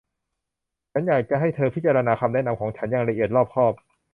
[0.91, 3.73] ฉันอยากให้เธอพิจารณาคำแนะนำของฉันอย่างละเอียดรอบคอบ